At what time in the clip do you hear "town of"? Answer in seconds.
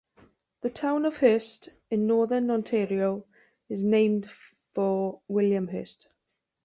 0.71-1.17